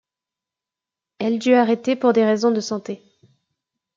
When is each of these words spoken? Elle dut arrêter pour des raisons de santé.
Elle 1.19 1.37
dut 1.37 1.53
arrêter 1.53 1.95
pour 1.95 2.11
des 2.11 2.25
raisons 2.25 2.49
de 2.49 2.59
santé. 2.59 3.03